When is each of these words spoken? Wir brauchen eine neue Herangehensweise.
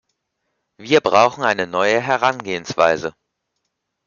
Wir 0.79 0.99
brauchen 0.99 1.43
eine 1.43 1.67
neue 1.67 2.01
Herangehensweise. 2.01 3.13